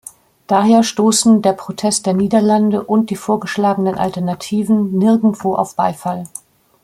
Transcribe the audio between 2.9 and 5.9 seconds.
die vorgeschlagenen Alternativen nirgendwo auf